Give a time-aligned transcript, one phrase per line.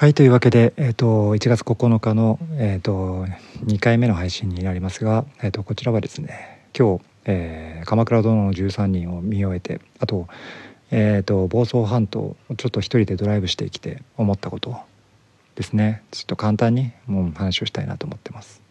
[0.00, 3.26] はいというわけで、えーと、1月9日の、えーと、
[3.66, 10.26] 2回目の配信になりますが、えーと、こちらはですね今日、えー、鎌倉殿の13人」を見終えてあと,、
[10.90, 14.74] えー、と房総半島をちょっと一人でドライブしてきて思ったこと
[15.54, 18.62] ですねちょっと簡単にもう話をしたいなと思ってます。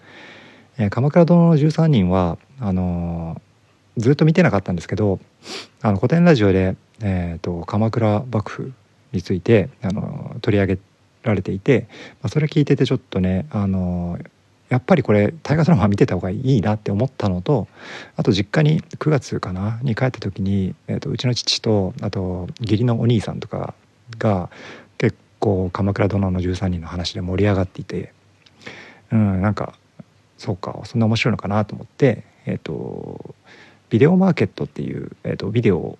[0.79, 5.19] えー、鎌倉殿の13人はあのー、ずっと見てなかったんですけど
[5.83, 8.73] あの古典ラジオで、えーと、鎌倉幕府
[9.11, 10.79] についてあの取り上げ
[11.23, 11.87] られていて、
[12.21, 14.18] まあ、それ聞いててちょっとねあの
[14.69, 17.68] やっぱりこれ大河ドラマ見てた方がいいなって思ったのと
[18.15, 23.73] あと実家に9月かなに帰った時に、えーと、うちの父とあと義理のお兄さんとか
[24.18, 24.50] が
[24.97, 28.14] 結構「鎌倉殿の13人」の話で盛り上がっていて
[29.11, 29.73] うんなんか
[30.37, 33.36] そうかそんな面白いのかなと思ってえ、ー、と
[33.89, 35.97] ビデオマーケットっていう、えーと、ビデオな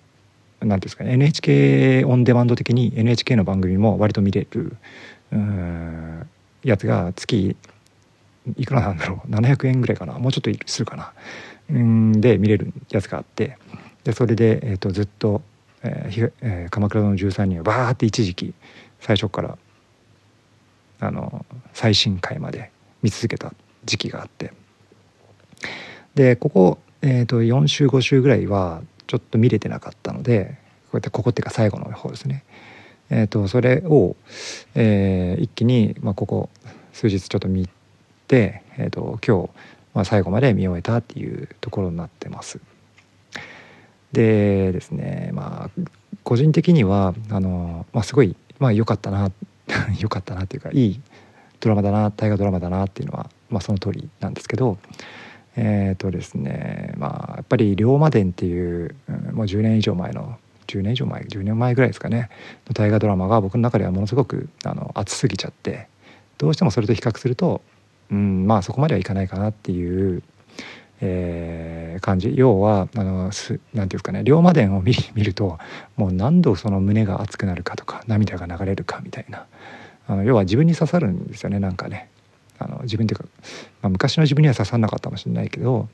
[0.66, 4.76] んていうんですかね NHK オンデマンド的に NHK の番組も割と見れる
[6.62, 7.56] やつが月
[8.56, 13.56] いくらなんだろう700円ぐらいかなもうちょっとするかなんで見れるやつがあって
[14.04, 15.42] でそれで、えーと、ずっと、
[15.82, 18.54] えーえー、鎌倉の13人」をバーって一時期
[19.00, 19.58] 最初から
[21.00, 22.70] あの最新回まで
[23.02, 23.52] 見続けた
[23.84, 24.52] 時期があって。
[26.14, 32.44] でここ、えーと、4週5週ぐらいはちょっと見れてなかったのでこうやってここっていうか最後の方ですね、
[33.10, 34.14] えーと、それを、
[34.76, 36.48] えー、一気に、まあ、ここ
[36.92, 37.68] 数日ちょっと見
[38.28, 39.50] て、えーと、今日、
[39.94, 42.60] まあ、最後まで見終えたっていうところになってます。
[44.12, 45.82] でですねまあ
[46.22, 49.32] 個人的にはあの、まあ、すごいまあ良かったな
[49.98, 51.00] 良かったなっていうかいい
[51.58, 54.78] ドラマだな大河ドラマだなっていうのは、まあ、その通りなんですけど
[55.56, 58.94] えっ、ー、とですねまあやっぱり龍馬伝っていう、
[59.32, 62.30] もう10年以上前の10年以上前10年前ぐらいですかね
[62.68, 65.88] の大河ドラマが僕の中ではものすごくあの熱すぎちゃって
[66.38, 67.60] どうしてもそれと比較すると、
[68.10, 70.22] うん、まあそこまではいかないかなっていう、
[71.00, 72.32] えー、感じ。
[72.34, 75.58] 要はあのすなんていうんですかね龍馬伝を見見ると
[75.96, 79.46] もう何度その胸が熱くなるかとか涙が流れるかみたいな
[80.06, 82.08] あの要は自分に刺さるんですよねなんかね。
[82.60, 83.24] あの自分っていうか、
[83.82, 85.88] まあ、昔の自分には刺さんなかったかもしれないけど、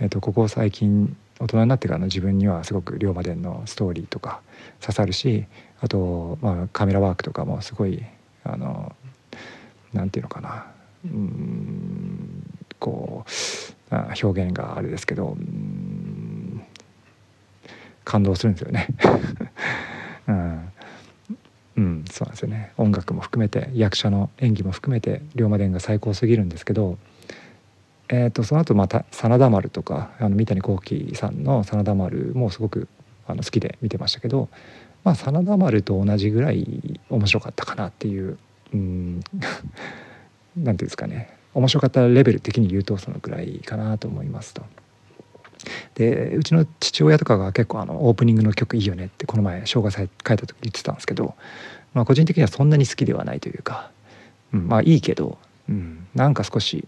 [0.00, 4.40] えーと、ここ最近大人になってからの自分にはすごく龍馬伝のストーリーとか
[4.80, 5.44] 刺さるし
[5.80, 8.02] あと、まあ、カメラワークとかもすごい
[8.44, 8.94] あの
[9.92, 10.66] なんていうのかな
[11.04, 12.42] うん
[12.78, 13.24] こ
[13.90, 15.36] う表現があれですけど
[18.04, 18.88] 感動するんですよね。
[20.28, 20.72] うん
[21.78, 26.98] うん、そうなんですよね音楽も含めて役者の演技も含めて龍馬伝が最高すぎるんですけど、
[28.08, 32.88] えーと、その後また真田丸とかあの三谷幸喜さんの真田丸もすごく
[33.28, 34.48] あの好きで見てましたけど、
[35.04, 38.38] まあ、真田丸と同じぐらい面白かったかなっていう
[38.74, 39.20] うん
[40.58, 44.62] なんていうんですかね面白かったレベル的に言うとそのぐらいかなと思いますと。
[45.94, 51.34] でうちの父親とかが結構あのオープニングの曲いいよねってこの前生涯祭書いた時言ってたんですけど、
[51.94, 53.90] まあ、個人的にはそんなに好きではないというか、
[54.52, 56.86] うん、まあいいけど、うん、なんか少し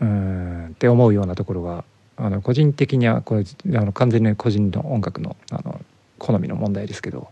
[0.00, 1.84] うんって思うようなところが
[2.16, 3.44] あの個人的にはこれ
[3.78, 5.80] あの完全に個人の音楽のあの
[6.18, 7.28] 好みの問題ですけど、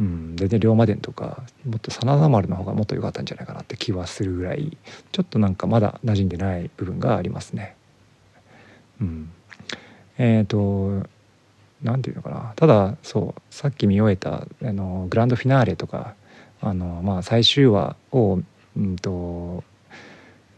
[0.00, 4.76] うん、全然龍馬伝とかもっと真田丸の方がもっと良かったんじゃないかなって気はするぐらい
[5.12, 7.76] ちょっとなんかまだ馴染んでない部分がありますね。
[9.02, 9.30] うん、
[10.18, 11.08] えっ、ー、と
[11.82, 12.52] 何て言うのかな。
[12.56, 16.14] ただそうさっき見終えたあのグランドフィナーレとか
[16.60, 18.40] あの、まあ、最終話を、
[18.76, 19.64] うんと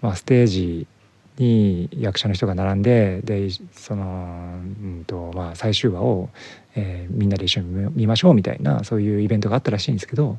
[0.03, 0.87] まあ、ステージ
[1.39, 6.29] に役者の人が並んででその、うんとまあ、最終話を、
[6.77, 10.39] えー、みんなで一緒に見ましょうみたいなそういうイベントがあったらしいんですけど、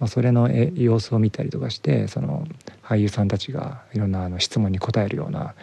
[0.00, 2.46] まあ、それの様子を見たりとかしてその
[2.84, 5.54] 俳優さんたちがいろんなあの質問に答えるような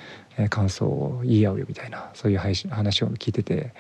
[0.49, 3.73] 感想を言い合うよみたいなそういう話を聞いてて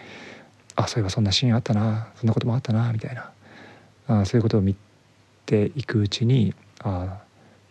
[0.75, 3.31] あそういえばそんなシーンあったなそんなこともあったなみたいな
[4.07, 4.75] あそういうことを見
[5.45, 6.53] ていくうちに
[6.83, 7.21] あ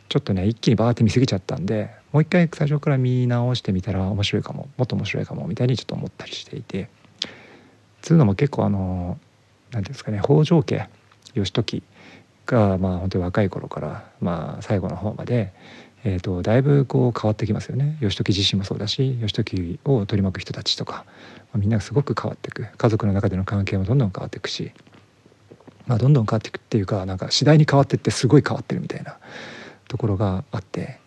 [0.09, 6.89] ちょっとね一気にバーって見過ぎちゃったんでもう一回最初から見直してみたら面白いかももっと面白いかもみたいにちょっと思ったりしていて
[8.03, 9.19] つうのも結構あの
[9.71, 10.89] 何ていうんですかね北条家
[11.35, 11.83] 義時
[12.51, 15.53] がまあ本当に若い頃からまあ最後の方まで
[16.03, 17.99] えーと、だいぶこう変わってきますよね。
[18.01, 21.05] 義時自身もそうだし義時を取り巻く人たちとか、
[21.53, 22.67] まあ、みんながすごく変わっていく。
[22.75, 24.73] 家族の中での関係もどんどん変わっていくし、
[25.87, 29.19] まあ、どんどん変わっていくっていうかなんか次第に変わってってすごい変わってるみたいな
[29.89, 31.01] ところがあって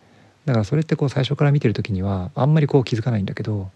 [0.45, 3.72] だからそれってこう最初から見てる時にはあんまりこう気づかないんだけど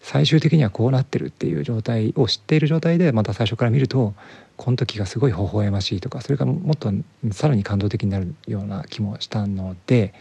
[0.00, 4.14] 最終的にはこうなってるっていう状態を知っている状態でまた最初から見ると
[4.56, 6.90] この時がすごい微笑ましいとかそれがもっと
[7.32, 10.14] さらに感動的になるような気もしたので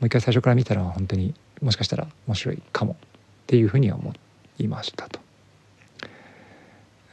[0.00, 2.96] もう一回最初から見たら本当にもしかしたら面白いかもっ
[3.46, 4.12] ていうふうには思
[4.58, 5.20] いましたと。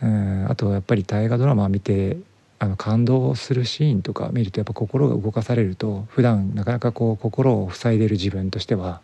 [0.01, 2.17] うんあとやっぱり大河ドラマ見て
[2.57, 9.01] あの感動するシーンとか見るとやっぱ心が動かされると普段なかなかこう心を塞いでる自分としては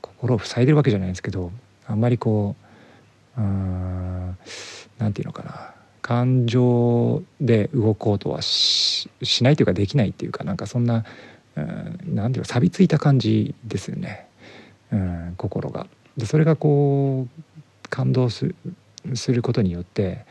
[0.00, 1.52] 心を塞いでるわけじゃないんですけど
[1.88, 2.54] あんまりこ
[3.36, 4.38] ううん
[4.98, 9.08] なんていうのかな感情で動こうとはし
[9.42, 11.04] ないというかできないっていうかなんかそんな
[12.04, 14.26] 何ていうか錆びついた感じですよね、
[14.92, 15.86] うん、心が。
[16.16, 18.54] でそれがこう感動す
[19.28, 20.24] ることによって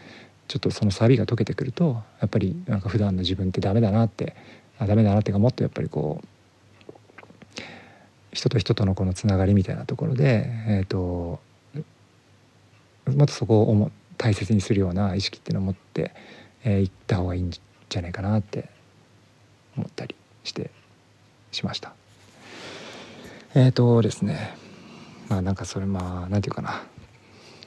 [0.48, 4.36] ちょっとその錆が解けてくるとやっぱりなんか普段の自分ってダメだなって
[4.80, 6.27] あダメだなっていうかもっとやっぱりこう
[8.31, 11.39] 人と人とのこのつながりみたいなところで、えーと、
[13.15, 16.04] もっとそこを大切にするような意識っていうのを持ってい、
[16.63, 18.69] えー、った方がいいんじゃないかなって
[19.75, 20.71] 思ったりして
[21.51, 21.94] しました。
[23.56, 24.56] えっ、ー、とですね。
[25.30, 26.83] まあなんかそれまあなんていうかな。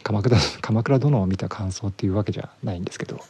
[0.03, 3.21] 鎌倉鎌倉殿を見た感想っていうわけじゃないんですけど、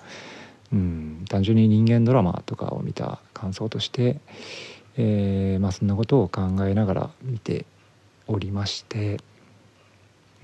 [0.73, 4.21] うん、単純に人間ドラマとかを見た感想として、
[4.97, 7.67] えー、まあ、そんなことを考えながら見て
[8.29, 9.21] おりまして、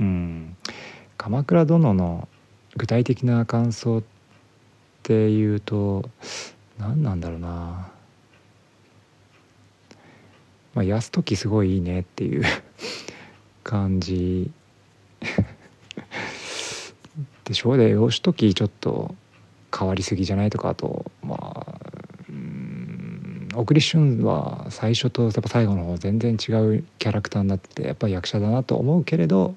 [0.01, 0.57] うん、
[1.17, 2.29] 鎌倉殿の
[2.77, 4.03] 具体的な感想っ
[5.03, 6.09] ていうと
[6.79, 7.91] 何なんだろうな。
[10.75, 12.45] まあ泰時すごいいいねっていう
[13.65, 14.51] 感じ。
[17.45, 19.15] でしょうで義時ちょっと
[19.77, 21.77] 変わりすぎじゃないとかあとまあ
[23.55, 29.55] 小栗旬は最初とやっぱ最後の方全然違うキャラクターになっててやっぱり役者だなと思うけれど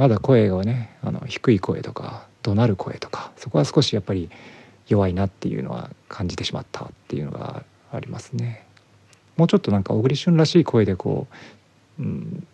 [0.00, 4.30] まだ声がねあの低い声とか怒鳴る声とかそこは少しやっぱり
[4.88, 8.64] 弱いなっていうのは感じてしまったっていうのがありますね。
[9.36, 11.26] もうちょっとなんか小栗旬らしい声でこ
[11.98, 12.46] う、うん、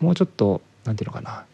[0.00, 1.46] もうちょっとなんていうのかな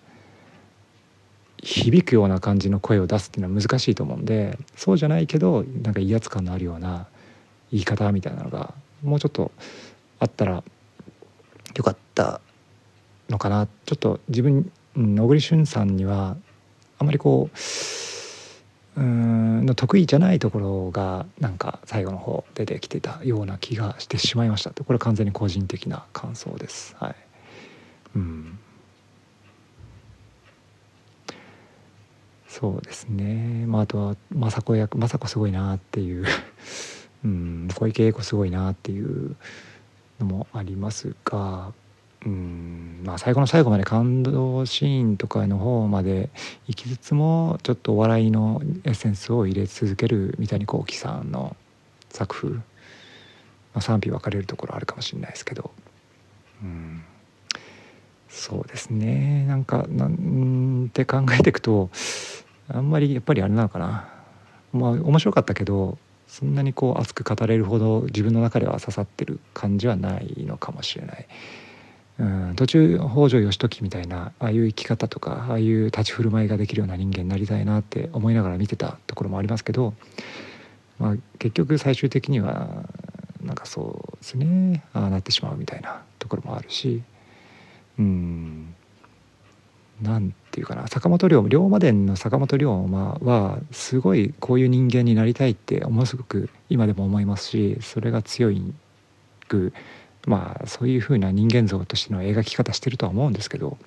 [1.58, 7.06] 響くような感じの声を出すっていうのは難しいと思うんでそうじゃないけどなんか威圧感のあるような
[7.70, 8.74] 言い方みたいなのが
[9.04, 9.52] もうちょっと
[10.18, 10.64] あったら
[11.76, 12.40] よかった
[13.28, 16.36] のかなちょっと自分小栗旬さんには
[16.98, 17.50] あまりこ
[18.96, 24.70] ううんの得意じゃないところがなんか最後の方出てきてたような気がしてしまいました。
[24.70, 26.96] これは完全に個人的な感想です。
[26.98, 27.14] はい、
[28.16, 28.58] うん。
[32.48, 36.24] そうですね、まあ、あとは政子役政子すごいなっていう
[37.24, 39.36] うん小池栄子すごいなっていう
[40.18, 41.72] のもありますが
[42.26, 43.02] うん。
[43.04, 46.30] まあ最後の最後まで感動シーンとかの方まで
[46.66, 51.56] 行きつつもちょっとお笑いのエッセンスを入れ続ける三谷幸喜さんの
[52.10, 52.62] 作風、ま
[53.74, 55.70] あ、賛否分かれるところあるかもしれないですけど。
[56.62, 57.02] うん。
[58.28, 59.46] そうですね。
[59.46, 61.90] なんかなんて考えていくと
[62.68, 64.08] あんまりやっぱりあれなのかな。
[64.72, 71.26] まあ面白かったけどそんなにこう熱く語れるほど自分の中では刺さってる感じはないのかもしれない。
[72.24, 79.94] ん、途中北条義時みたいなああいう生き方とかああいう立ち振る舞いができるような人間になりたいなって思いながら見てたところもありますけど、
[80.98, 82.84] まあ、結局最終的には
[83.42, 87.02] なんかそうですねああなってしまうみたいなところもあるし
[87.98, 88.74] うん
[90.02, 98.74] なんていうかな坂本龍龍馬伝の坂本龍馬はすごいこういう人間になりたいってものすごく今でも思いますしそれが強い
[99.48, 99.72] く
[100.28, 103.78] まあそういうふうな人間像としての描き方してるとは思うんですけど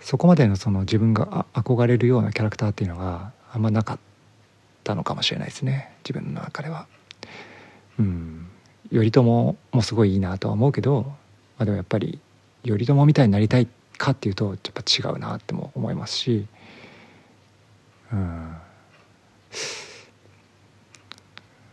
[0.00, 3.98] そこまでのその自分が憧れるようなキャラクターっていうのがあんまなかっ
[4.82, 6.86] たのかもしれないですね自分の中では。
[7.98, 8.48] うん。
[8.92, 11.04] 頼朝もすごいいいなとは思うけど、
[11.56, 12.20] まあ、でもやっぱり
[12.64, 16.46] 頼朝みたいになりたいかっていうとやっぱ違うなっても思いますし、
[18.12, 18.56] うん、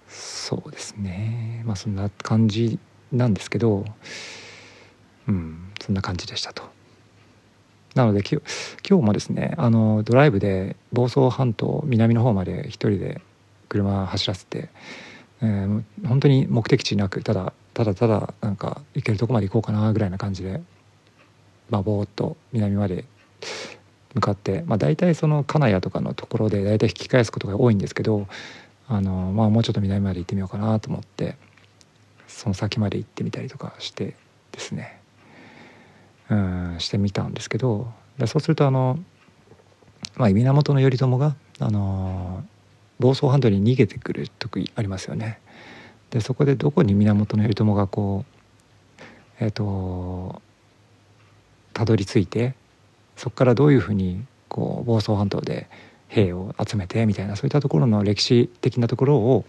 [0.08, 1.64] そうですね。
[1.66, 2.80] まあそんな感じ
[3.12, 3.86] なんですけど、
[5.28, 6.64] うん、そんな感じでしたと。
[7.96, 8.42] なので今
[8.88, 13.22] 日もですねあのドライブで房総半島南の方まで一人で
[13.68, 14.70] 車走らせて、
[15.42, 20.62] えー、本当に目的地なくただただただなんか行けるとこまで行こうかなぐらいな感じで
[21.72, 23.06] まあ、ぼーっと南まで
[24.14, 28.28] 向かって、まあ、大体その金谷とかのところで大体引き返すことが多いんですけど
[28.88, 31.38] あの、まあ、もうちょっと南まで行ってみようかなと思って
[32.32, 34.16] その先まで行ってみたりとかして
[34.52, 35.00] ですね
[36.30, 37.92] うんしてみたんですけど
[38.26, 39.00] そうするとあの、
[40.16, 42.44] まあ、源頼朝があの
[43.00, 45.40] 房総半島に逃げてくる時ありますよね。
[46.12, 49.04] でそこでどこに源頼朝がこう
[49.44, 50.42] えっ、ー、と
[51.74, 52.54] たどり着いて
[53.16, 55.68] そこからどういうふうにこう房総半島で
[56.10, 59.46] 兵を集めてみたいなそういったところの歴史的なところを、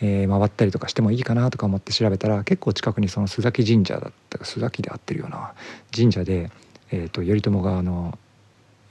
[0.00, 5.54] えー、回ったりとかしてもいいかなとか思って調べたら結構近くにその須崎神社だったか須崎で合ってるような
[5.94, 6.50] 神社で、
[6.90, 8.16] えーと、頼朝があの、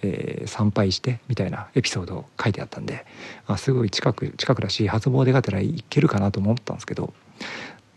[0.01, 3.05] えー、参拝してみたいなエピソードを書いてあったんで
[3.45, 7.13] あすごい近く近くだし初詣がてら行けるかなと思ったんですけど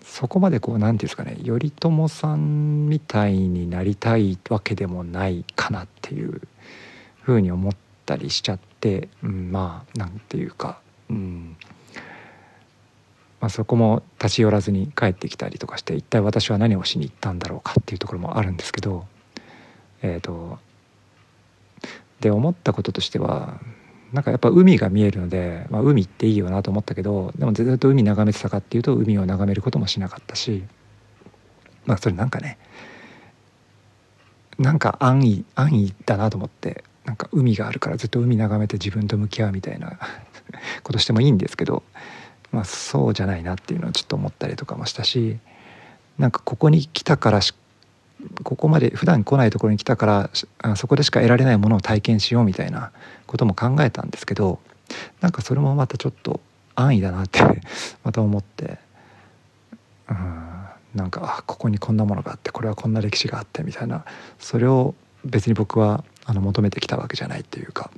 [0.04, 6.40] そこまでこう何て言うんですかね頼朝さんみたいになりたいわけでもないかなっていう
[7.22, 7.72] ふうに思っ
[8.06, 11.56] たりしちゃって、うん、まあなんていうか、うん
[13.40, 19.06] まあ、そこも立ち寄らずに帰ってきたりとかして一体私は何をしに行ったんだろうかっていうところもあるんですけど
[20.02, 20.58] えっ、ー、と
[22.20, 23.58] で思ったこととしては
[24.12, 30.64] なんかやっぱ海が見えるので、まあ、海っていいよなと思ったけどでもずっと海眺めてたかっていうと海を眺めることもしなかったし
[31.86, 32.58] まあそれなんかね
[34.58, 39.98] なんか安易安易だなと思ってなんか海があるからずっと海眺めて自分と向き合うみたいな
[40.84, 41.82] ことしてもいいんですけど、
[42.52, 45.38] まあ、そうじゃないなっていうのをちょっと思ったりとかもしたし
[46.18, 47.54] なんかここに来たからし
[48.42, 50.06] ここまで普段来ないところに来たか
[50.62, 52.92] らそこでしか得られないものを体験しようみたいな
[53.26, 54.58] ことも考えたんですけど
[55.20, 56.40] なんかそれもまたちょっと
[56.74, 57.40] 安易だなって
[58.04, 58.78] また思って
[60.08, 60.50] うん
[60.94, 64.04] なんかここにこんなものがあってこれはこんな歴史があってみたいな
[64.38, 67.90] それを別に僕はあの求めてきたわけじゃないっていうか。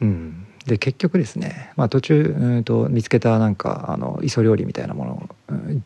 [0.00, 5.84] うん、で結局ですね、まあ、途中うんと見つけたなんかあの磯料理みたいなものを、うん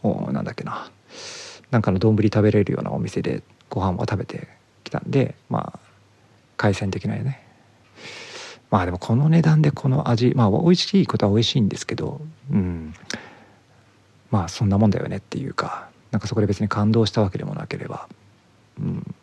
[0.00, 0.92] おなんだっけな
[1.72, 4.46] なんかの丼食べれるようなお店でご飯を食べて
[4.84, 5.80] きたんでまあ
[6.56, 7.42] 海鮮的なね。
[8.70, 12.20] まあでもこの値段でこの味まあ美味しいことは美味しいんですけど
[12.50, 12.94] うん
[14.30, 18.08] まあそんなもんだよねっていうかなんかそこで別に感動したわけでもなければ、
[18.78, 19.14] うん、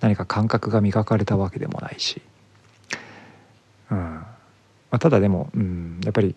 [0.00, 2.22] 何か感覚が磨かれたわけでもないし、
[3.90, 4.24] うん。
[4.96, 6.34] まあ、ただでも、うん、やっぱり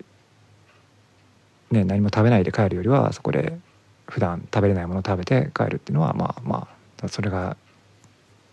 [1.72, 3.58] ね何も食べないで帰るよりはそこで
[4.06, 6.68] 普段食べれないものを食べて帰るっていうのはまあま
[7.02, 7.56] あそれが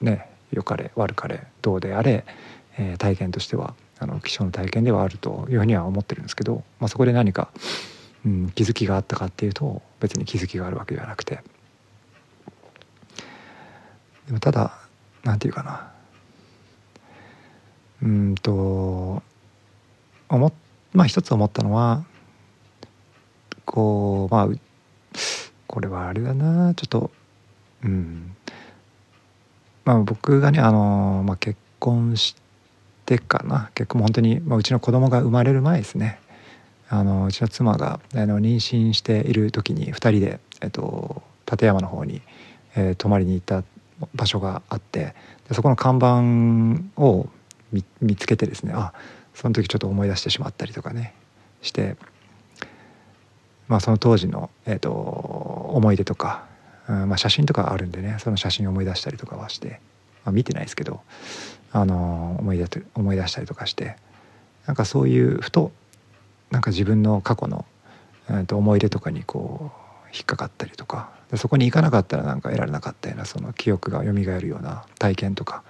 [0.01, 2.25] ね良かれ悪かれどうであれ、
[2.79, 7.49] えー、体験としてはあの貴重な体験ではあるというふうには思ってるんですけど、まあ、そこで何か、
[8.25, 11.41] うん、気づきがあったかっていうと別に気づきがあるわけではなくて。
[14.27, 14.79] でもただ
[15.25, 15.91] 何て言うかな。
[18.03, 19.23] うんと
[20.29, 20.53] 思
[20.93, 22.05] まあ一つ思ったのは
[23.65, 24.49] こうまあ
[25.67, 27.11] これはあれだなちょっと
[27.85, 28.37] うん。
[29.85, 32.37] まあ僕がねあの、まあ、結婚し
[33.07, 36.19] てかな結婚も本当に、まあ、うちの子供が生まれる前ですね。
[36.89, 42.23] あのうちの妻があの妊娠している時に2人で、えっと、立山の方に、
[42.77, 43.65] えー、泊まりに行った
[44.15, 45.15] 場所があって
[45.49, 47.29] でそこの看板を
[48.01, 48.93] 見つけてですねあ
[49.37, 51.15] その時ちょっと思い出してしまったりとかね
[51.63, 51.97] して
[53.69, 56.47] まあ、その当時の、えーと、思い出とか、
[56.89, 59.81] うんまあ、写真とかあるんでねその写真を思い出したりとかはして、
[60.25, 61.01] まあ、見てないですけど、
[61.73, 63.97] あの思い出思い出したりとかして
[64.67, 65.73] なんかそういうふと
[66.51, 67.65] なんか自分の過去の、
[68.29, 75.65] えー、と思い出とかにこう引っかかったりとかそこに行かなかったらなんか得られなかったようなその記憶が蘇るような体験とか、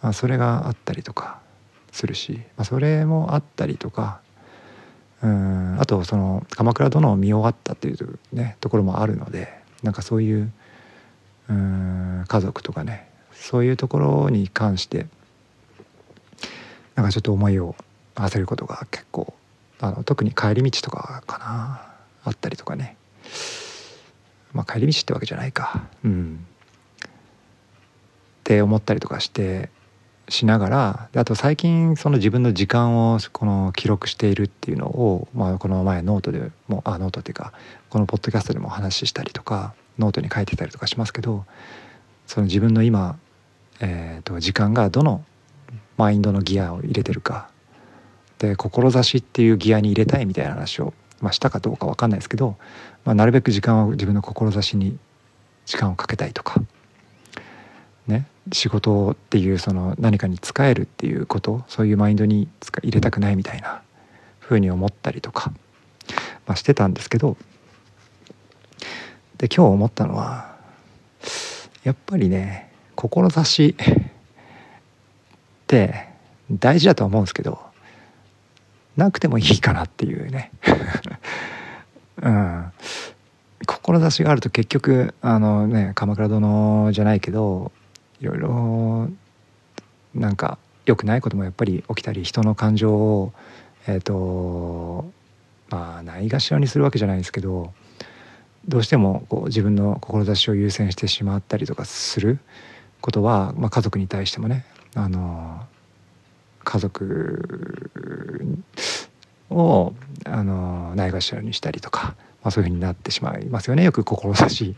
[0.00, 1.40] まあ、それがあったりとか
[1.96, 4.20] するし、まあ、それもあったりとか
[5.22, 9.48] うんあとその「鎌倉殿」を見終わったっていうねところもあるので
[9.82, 10.52] なんかそういう
[11.48, 15.06] うん家族とかねそういうところに関して
[16.94, 17.74] なんかちょっと思いを
[18.14, 19.34] 馳せることが結構
[19.80, 21.82] あの特に帰り道とかかな
[22.24, 22.96] あったりとかね。
[24.52, 25.82] まあ帰り道ってわけじゃないか。
[26.02, 26.46] うん。
[27.04, 27.08] っ
[28.44, 29.70] て思ったりとかして
[30.28, 37.52] しながらあと最近その自分の時間をこの記録しているっていうのを、まあ、この前ノートでもあノートっていうか
[37.90, 41.44] このポッドキャストでもお話ししたりとかノートに書いてたりとかしますけど
[42.26, 43.18] その自分の今、
[43.80, 45.24] えーと、時間がどの
[45.96, 47.48] マインドのギアを入れてるか。
[48.38, 50.92] で志っていうギアに入れたいみたいな話を、
[51.22, 52.56] まあ、したかどうか分かんないですけど、
[53.06, 54.98] まあ、なるべく時間を自分の志に
[55.64, 56.60] 時間をかけたいとか
[58.06, 62.48] ね仕事っていうその何かに使えるっていうことそういうマインドに
[62.82, 63.82] 入れたくないみたいな
[64.38, 65.52] ふうに思ったりとか、
[66.46, 67.36] まあ、してたんですけど
[69.38, 70.56] で今日思ったのは
[71.82, 73.74] やっぱりね志っ
[75.66, 76.08] て
[76.50, 77.66] 大事だとは思うんですけど
[78.96, 80.50] なくてもいいかなっていうね。
[82.22, 82.72] うん。
[83.66, 87.72] 志があると結局あのね鎌倉殿じゃないけど
[88.20, 89.08] いろいろ
[90.14, 93.32] なんか良くないこともやっぱり起きたり人の感情を
[93.86, 95.10] えっ、ー、と
[95.68, 97.72] まあないがしろにするわけじゃないですけど
[98.68, 102.38] どうしてもこう自分の志を優先してしまったりとかする
[103.00, 105.60] ことは、まあ、家族に対してもねあの
[106.64, 108.58] 家族
[109.50, 109.94] を
[110.24, 114.74] あのないがしろにしたりとか、まあ、そういうふうになってしまいますよねよく志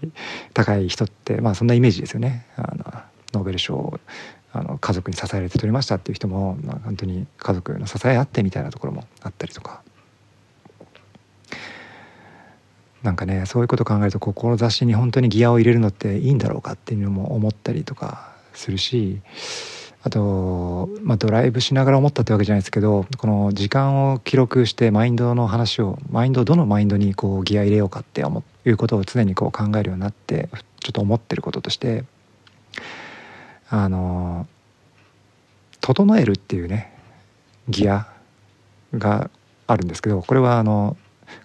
[0.52, 2.46] 高い人って、まあ、そんなイメージですよね。
[2.56, 2.87] あの
[3.32, 4.00] ノーベル賞
[4.52, 9.82] あの家族に支えられて取りましたっていう人も、まあ、本当に家族の支え合ってみたいなところもあったりとか。
[13.02, 19.20] なんかねそういうこと考えると志に本当にギアを入れるのっていいんだろうかっていうのも思ったりとかするし
[20.02, 28.22] あと、まあ、ドライブしながら思ったってわけじゃないですけどこの時間を記録してマインドの話をマインドどのマインドにこうギア入れようかって
[28.64, 30.48] いうことを常にこう考えるようになって
[30.80, 32.04] ちょっと思ってることとして
[33.70, 34.46] あの
[35.80, 36.92] 整えるっていうね
[37.68, 38.08] ギア
[38.94, 39.30] が
[39.66, 40.96] あるんですけどこれはあの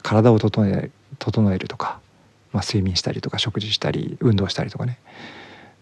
[0.01, 0.89] 体を整え
[1.19, 1.99] 整えるとか、
[2.51, 4.99] まあ、睡眠したりとか食事したり運動したりとかね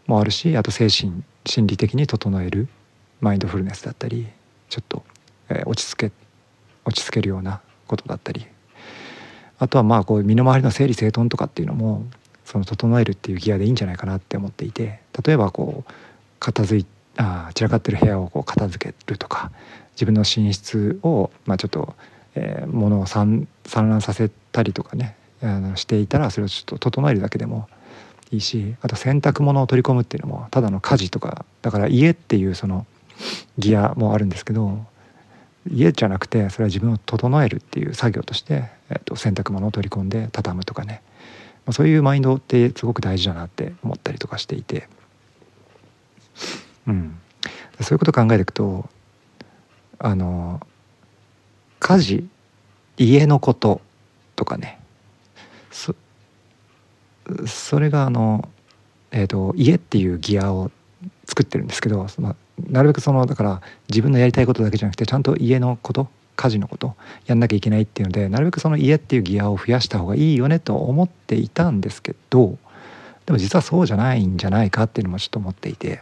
[0.07, 2.67] もあるしあと精神心理的に整える
[3.19, 4.27] マインドフルネスだったり
[4.69, 5.03] ちょっと、
[5.49, 6.11] えー、落ち着け
[6.85, 8.45] 落ち着けるようなことだったり
[9.59, 12.03] あとはまあこう身の回りの整理整頓とかっていうのも
[12.45, 15.91] その整えるっていうギアでいいんじゃないかなって思っていて例えばこう
[16.41, 16.85] 片付い
[17.17, 19.51] あ散らかってる部屋をこう片付けるとか
[19.93, 21.93] 自分の寝室を、まあ、ちょっと、
[22.35, 27.67] えー、物を散乱させたりとかねあのしていたらそれをちょっと整えるだけでも
[28.31, 32.85] いいしあと洗濯物を取り込むっていうのもただの家事とかだから家っていうその
[33.57, 34.85] ギアもあるんですけど
[35.69, 41.01] 家じゃなくてそれは自分を整えるっていう作業として、えー、と洗濯物を取り込んで畳むとかね、
[41.65, 44.87] まあ、そういうマインドってすごく大事だなって思ったりとかしていて。
[46.87, 47.17] うん、
[47.81, 48.89] そういうこと考えていくと
[49.99, 50.59] あの
[51.79, 52.27] 家事
[52.97, 53.81] 家のこと
[54.35, 54.79] とかね。
[55.71, 55.95] そ
[57.45, 58.49] それがあの、
[59.11, 60.71] えーと、家っていうギアを
[61.25, 62.35] 作ってるんですけど、まあ、
[62.69, 72.57] なるべくそのだから自分のやりたいことだけじゃなくてちゃんと家のこと家事のことやんなきゃいけないっていうのでなるべくその家っていうギアを増やした方がいいよねと思っていたんですけど
[73.25, 76.01] でも実はそうじゃないんじゃないかっていうのもちょっと思っていて。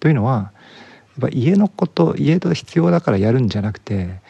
[0.00, 0.52] というのは
[1.20, 4.20] やっぱ家のこと家と必要だからやるんじゃなくて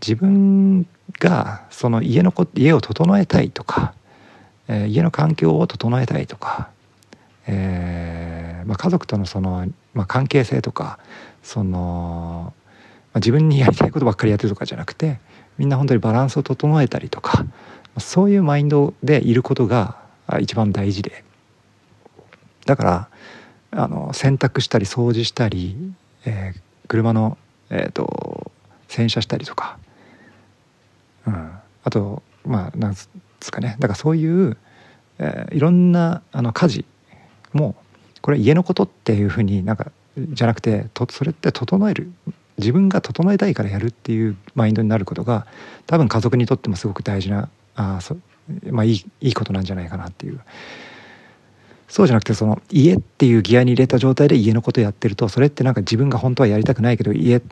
[0.00, 0.86] 自分
[1.18, 3.94] がその家のこ家を整えたいとか、
[4.68, 6.70] えー、家の環境を整えたいとか、
[7.46, 10.98] えーまあ、家族とのその、まあ、関係性とか
[11.42, 12.52] その、
[13.12, 15.20] まあ、自分にやりたいことばっかりやってるとかじゃなくて
[15.58, 17.44] みんな本当にバランスを整えたりとか
[17.98, 19.96] そういうマインドでいることが
[20.40, 21.24] 一番大事で。
[22.64, 23.08] だから
[23.72, 25.76] あの洗濯したり掃除したり、
[26.24, 27.38] えー、車の、
[27.70, 28.52] えーと、
[28.88, 29.78] 洗車したりとか、
[31.26, 31.52] うん、
[31.84, 33.00] あとまあなんで
[33.40, 33.76] すかね。
[33.78, 34.56] だからそういう、
[35.18, 36.84] えー、いろんなあの家事
[37.52, 37.74] も
[38.20, 42.12] これ家のことっていうふうになんかじゃなくてとそれって整える。
[42.58, 45.46] 自分が整えたいからやるっていうマインドになることが
[45.86, 48.18] 多分家族にとってもすごく大事なあそ、
[48.70, 50.40] まあ、いいいいことなんじゃないかなっていう。
[51.92, 57.42] そうじゃなくてその家っていうギアに入れた状態で家のことやってるとそれってなんか自分が本当はやりたくないけど家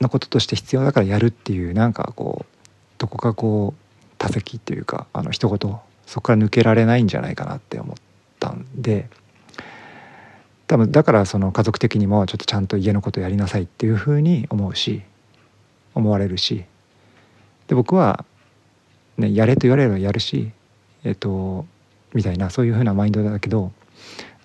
[0.00, 2.56] のこととして必要だからやるっていうなんかこう
[2.96, 7.96] どこかこう多席っていうかあの一言そこから抜けられないんじゃないかなって思っ
[8.38, 9.10] たんで
[10.66, 15.02] 多分だからその家族的にもちょっとちゃんと家のことやりなさいっていうふうに思うし
[15.94, 16.64] 思われるし
[17.68, 18.24] で僕は、
[19.18, 20.52] ね、やれと言われればやるし
[21.04, 21.66] えっと
[22.14, 23.72] みたいなそういうふうなマインドだけど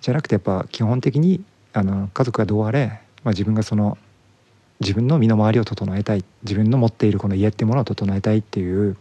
[0.06, 1.42] じゃなくてやっぱ基本的に
[1.72, 3.98] あの家族がどうあれ、まあ、自分がその
[4.78, 8.96] 自分の身の回りを整えたい自分の持っているこの家っていうものを整えたいっていう、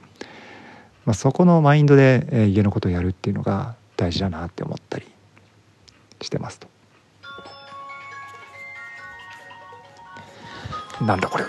[1.06, 5.06] まあ、そこのマインドで、え、家のことをやるっていうのが大事だなって思ったり
[6.24, 6.68] してますと。
[11.06, 11.46] なんだこれ。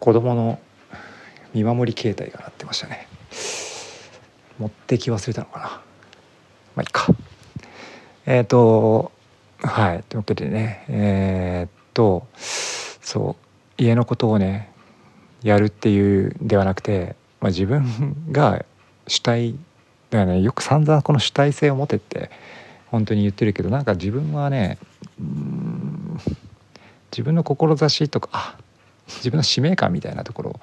[0.00, 0.58] 子供の
[1.54, 3.06] 見守り携帯が鳴ってましたね。
[4.58, 5.64] 持ってき忘れたのかな。
[5.66, 5.80] ま
[6.76, 7.06] あいいか。
[8.26, 9.12] えっ、ー、と
[9.62, 10.02] はい。
[10.08, 13.36] というわけでねえっ、とそ
[13.78, 14.72] う家のことをね
[15.42, 18.64] やるっていうではなくて、まあ、自分が
[19.06, 19.52] 主体
[20.10, 22.30] だからねよく散々この主体性を持てって
[22.90, 24.78] 本当に言ってるけどなんか自分はね
[27.10, 28.58] 自分の志とかあ
[29.16, 30.60] 自分の使命感みたいなところ。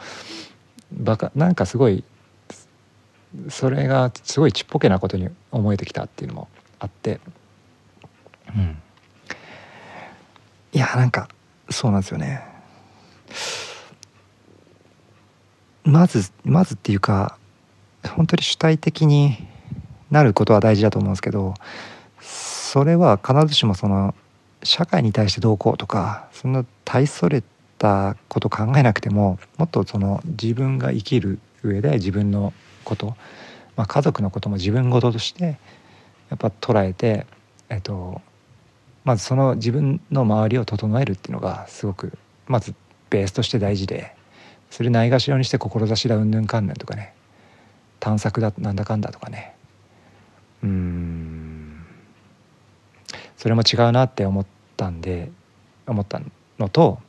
[0.91, 2.03] バカなんかすごい
[3.49, 6.47] それがすごいちっぽけなことに思えてきたっていうのも
[6.79, 7.19] あって。
[8.55, 8.81] うん。
[10.73, 11.27] いやなんか
[11.69, 12.41] そうなんですよね。
[15.83, 17.37] まずまずっていうか
[18.05, 19.37] 本当に主体的に
[20.11, 21.53] なることは大事だと思うんですけど
[22.21, 24.13] それは必ずしもその
[24.63, 27.43] 社会に対してどうこうとかそんな大それ
[27.77, 33.15] たこと考えなくてももっとその自分が生きる上で自分のこと、
[33.75, 35.57] まあ、家族のことも自分事として
[36.29, 37.25] やっぱ捉えて、
[37.69, 38.21] えっと、
[39.03, 42.73] まずその自分の周りを整えるっていうのがすごくまず
[43.09, 44.15] ベースとして大事で
[44.69, 47.13] それないがしろにして志だうんぬんかんぬんとかね
[47.99, 49.53] 探索だなんだかんだとかね。
[50.63, 51.85] うん。
[53.37, 55.31] それも違うなって思ったんで
[55.85, 56.21] 思った
[56.59, 56.99] のと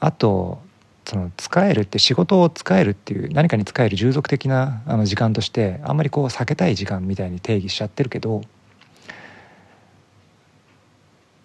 [0.00, 0.58] あと
[1.04, 8.42] その使えるって仕事を使えるっていう何かに使える従属的なあの時間としてあんまりこう避けたい時間みたいに定義しちゃってるけど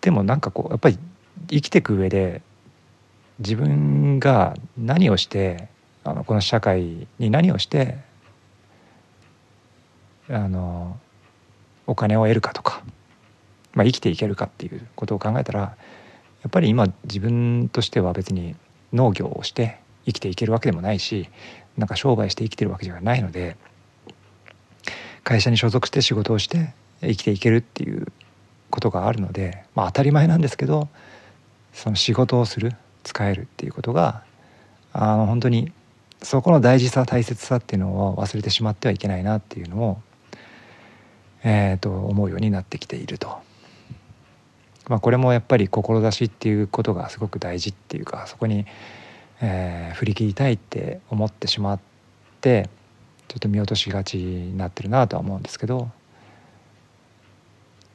[0.01, 0.99] でもなんかこうやっぱり
[1.49, 2.41] 生きていく上で
[3.39, 5.67] 自分が何をして
[6.03, 7.97] あのこの社会に何をして
[10.29, 10.97] あの
[11.87, 12.83] お金を得るかとか、
[13.73, 15.75] まあ、生きていけるかっていうことを考えたら
[16.45, 18.55] やっぱり今自分としては別に
[18.93, 21.27] 農業をして生きていけるわけでもないし
[21.75, 23.57] なんか商売して生きてるわけじゃないので
[25.23, 28.05] 会社に所属して仕事をして生きていけるっていう
[28.69, 30.87] ことがあるので、まあ、当たり前なんですけど
[31.73, 34.23] その仕事をする使えるっていうことが
[34.93, 35.71] あの本当に
[36.21, 40.01] そこの大事さ大切さっていうのを忘れてしまってはいけないなっていうのを、
[41.43, 43.39] えー、と思うようになってきていると。
[44.87, 48.65] まあ、これもやっぱり志っていうことがすごく大事っていうかそこに、
[49.41, 51.79] えー、振り切りたいって思ってしまっ
[52.41, 52.69] て
[53.27, 55.89] ちょっと見落としがちになってるなとは思うんですけど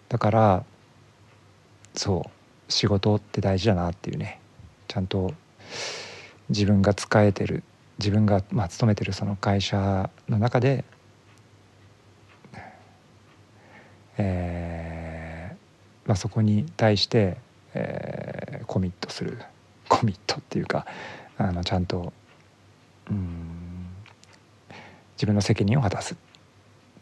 [0.08, 0.64] だから
[1.94, 2.30] そ
[2.68, 4.40] う仕事って大事だなっていうね
[4.88, 5.32] ちゃんと
[6.48, 7.62] 自分が使えてる
[7.98, 10.84] 自分がまあ勤めてるその会社の中で、
[14.18, 14.59] えー
[16.10, 17.36] まあ、そこに対して、
[17.72, 19.38] えー、コミットする
[19.88, 20.84] コミットっていうか
[21.38, 22.12] あのちゃんと
[23.08, 23.86] うん
[25.14, 26.16] 自分の責任を果たすっ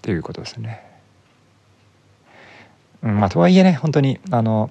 [0.03, 0.85] ていうことですね。
[3.03, 4.71] うんまあ、とはいえね本当にあの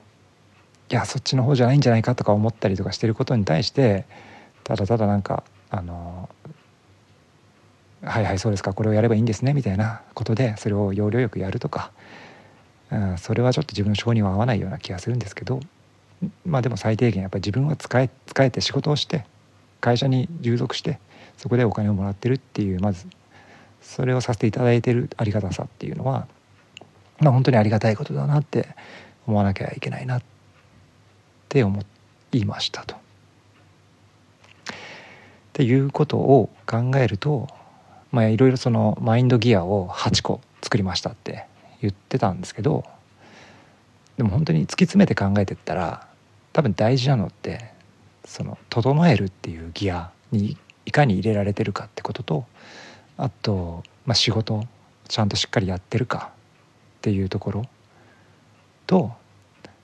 [0.91, 4.05] いやそっちの方じゃないんじゃないかとか思ったりとかしてることに対して
[4.63, 6.29] ただただなんかあの
[8.03, 11.91] はいはいそうですかこれをやればいいんですねみたいなことでそれを要領よくやるとか、
[13.17, 15.59] それはちょっと自分の性には合わないような気がするんですけど
[16.45, 19.25] まあでも最低限やっぱり自分は使え使えて仕事をして
[19.81, 20.99] 会社に従属して
[21.37, 23.05] そこでお金をもらってるっていうまず
[23.81, 26.27] それをさせていただいてるありがたさっていうのは
[27.19, 28.67] まあ本当にありがたいことだなって
[29.27, 30.23] 思わなきゃいけないなっ
[31.49, 31.81] て思
[32.31, 32.95] いましたと。
[32.95, 32.99] っ
[35.53, 37.47] ていうことを考えると
[38.11, 41.45] まあいろいろそのマインドギアを8個作りましたって
[41.81, 42.83] 言ってたんですけど
[44.17, 46.07] でも本当に突き詰めて考えてったら
[46.53, 47.71] 多分大事なのって
[48.25, 52.45] その整えるっていうギアにいかに入れられてるかってことと
[53.17, 54.63] あと、まあ、仕事
[55.07, 56.31] ちゃんとしっかりやってるか
[56.97, 57.65] っていうところ
[58.85, 59.11] と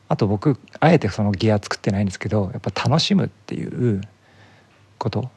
[0.10, 4.02] あと僕あえてそのギア作ってないんですけどやっぱ楽しむっていう
[4.98, 5.30] こと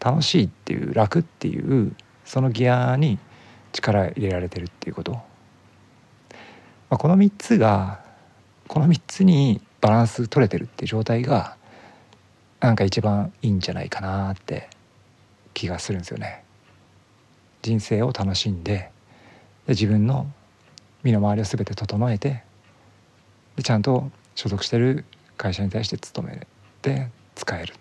[0.00, 1.94] 楽しいっていう楽っていう
[2.24, 3.18] そのギアに
[3.72, 5.20] 力入れられてるっていうこと、
[6.88, 8.00] まあ、この3つが
[8.68, 11.56] この3つにバランス取れてるっていう状態が
[12.60, 14.68] なんか一番いいんじゃないかなって
[15.54, 16.44] 気がするんですよね。
[17.62, 18.90] 人生を楽しんで
[19.66, 20.30] で自分の
[21.02, 22.42] 身の回りを全て整えて
[23.56, 25.04] でちゃんと所属してる
[25.36, 26.46] 会社に対して勤め
[26.82, 27.74] て使える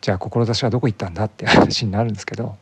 [0.00, 2.56] じゃあ志はどこ行ったんだって話になるんですけど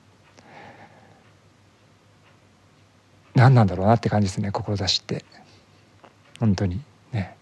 [3.36, 5.24] 何なんだろうなって感じですね志って。
[6.40, 6.80] 本当に。
[7.12, 7.36] ね。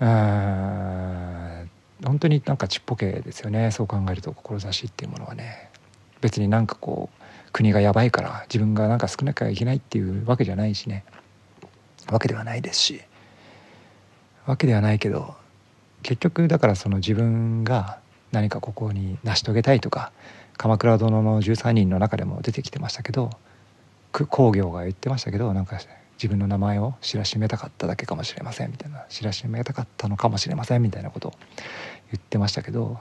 [0.00, 1.70] うん
[2.04, 5.70] 本当になんかちっぽけですよねそう考えると志っていうものはね。
[6.22, 11.04] 別になんかこう国がやばいから自分がなんか少なきゃいけないっていうわけじゃないしね。
[12.10, 13.02] わけではないですし。
[14.46, 15.34] わけではないけど
[16.02, 17.98] 結局だからその自分が
[18.32, 20.12] 何かここに成し遂げたいとか
[20.56, 23.30] 「鎌倉殿の13人」の中でも出てきてましたけど
[24.28, 25.78] 工業が言ってましたけどなんか
[26.14, 31.34] 自分の名前を知らしめたかっただけかもしれませんみたいな知らしめたかったのかもしれませんみたいなことを
[32.12, 32.98] 言ってましたけど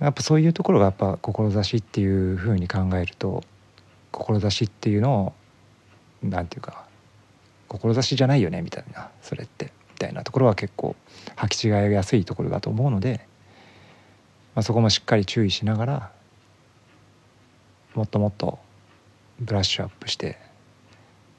[0.00, 3.44] やっぱそういうところがやっぱ志っていうふうに考えると
[4.10, 5.32] 志っていうのを
[6.22, 6.84] 何て言うか
[7.68, 10.96] 志じゃないよねみたいなそれってみたいなところは結構
[11.36, 13.20] 履き違いやすいところだと思うので、
[14.54, 16.12] まあ、そこもしっかり注意しながら
[17.94, 18.58] もっともっと
[19.40, 20.38] ブラッシュアップして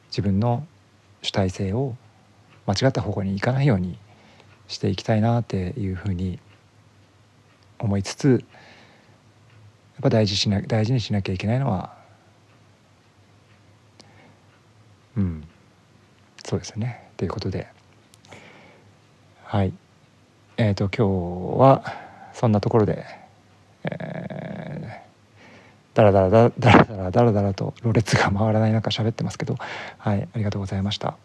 [0.10, 0.66] 自分の
[1.22, 1.96] 主体性を
[2.66, 3.98] 間違った方向に行かないように
[4.68, 6.40] していきたいなっていうふうに
[7.80, 8.44] 思いつつ
[9.94, 11.96] やっぱ大事しな大事にしなきゃいけないのは
[15.16, 15.48] うん
[16.52, 17.10] そうですね。
[17.16, 17.68] ということで。
[19.46, 19.74] はい。
[20.58, 21.84] えっ、ー、と今日は
[22.34, 23.06] そんなところで、
[23.86, 29.58] えー、だらだらだらだらだらだらだらとろれつが回らない中喋ってますけど
[29.98, 31.18] はいありがとうございました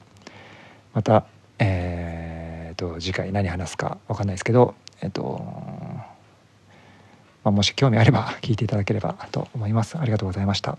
[0.95, 1.27] また
[1.59, 5.43] えっ、ー、と次回何話すか分かんないですけどえっ、ー、と
[7.47, 9.97] まあ、もし興味あれば聞いていただければと思います。
[9.97, 10.79] ありがとうございました。